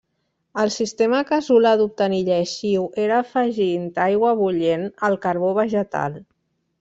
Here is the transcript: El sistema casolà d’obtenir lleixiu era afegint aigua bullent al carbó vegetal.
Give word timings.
El 0.61 0.69
sistema 0.75 1.17
casolà 1.31 1.73
d’obtenir 1.81 2.21
lleixiu 2.29 2.87
era 3.03 3.19
afegint 3.25 3.85
aigua 4.07 4.31
bullent 4.43 4.89
al 5.09 5.19
carbó 5.27 5.53
vegetal. 5.59 6.17